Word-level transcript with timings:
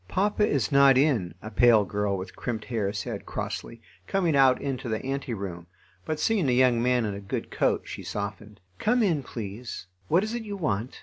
"Papa 0.07 0.47
is 0.49 0.71
not 0.71 0.97
in," 0.97 1.35
a 1.43 1.51
pale 1.51 1.85
girl 1.85 2.17
with 2.17 2.35
crimped 2.35 2.65
hair 2.65 2.91
said, 2.91 3.23
crossly, 3.27 3.83
coming 4.07 4.35
out 4.35 4.59
into 4.59 4.89
the 4.89 5.05
ante 5.05 5.31
room, 5.35 5.67
but, 6.05 6.19
seeing 6.19 6.49
a 6.49 6.51
young 6.51 6.81
man 6.81 7.05
in 7.05 7.13
a 7.13 7.21
good 7.21 7.51
coat, 7.51 7.83
she 7.85 8.01
softened. 8.01 8.59
"Come 8.79 9.03
in, 9.03 9.21
please.... 9.21 9.85
What 10.07 10.23
is 10.23 10.33
it 10.33 10.41
you 10.41 10.57
want?" 10.57 10.99